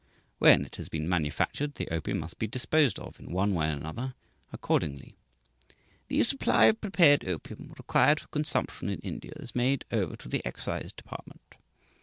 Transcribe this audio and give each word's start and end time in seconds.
When 0.39 0.65
it 0.65 0.77
has 0.77 0.89
been 0.89 1.07
manufactured, 1.07 1.75
the 1.75 1.87
opium 1.91 2.17
must 2.17 2.39
be 2.39 2.47
disposed 2.47 2.97
of 2.97 3.19
in 3.19 3.31
one 3.31 3.53
way 3.53 3.67
and 3.69 3.81
another; 3.81 4.15
accordingly: 4.51 5.13
"The 6.07 6.23
supply 6.23 6.65
of 6.65 6.81
prepared 6.81 7.23
opium 7.29 7.75
required 7.77 8.19
for 8.19 8.27
consumption 8.29 8.89
in 8.89 8.97
India 9.01 9.33
is 9.35 9.53
made 9.53 9.85
over 9.91 10.15
to 10.15 10.27
the 10.27 10.43
Excise 10.43 10.91
Department.... 10.91 11.53